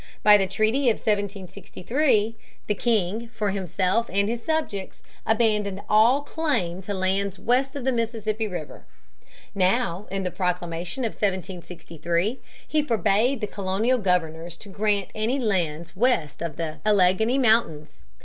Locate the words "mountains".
17.37-18.01